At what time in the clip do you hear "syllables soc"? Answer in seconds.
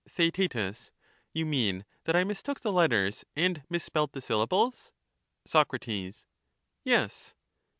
4.23-5.69